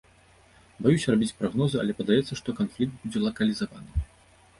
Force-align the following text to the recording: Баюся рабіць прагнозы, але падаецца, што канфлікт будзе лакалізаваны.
Баюся 0.85 1.07
рабіць 1.15 1.35
прагнозы, 1.41 1.77
але 1.81 1.95
падаецца, 1.99 2.33
што 2.39 2.55
канфлікт 2.61 2.95
будзе 3.03 3.23
лакалізаваны. 3.27 3.91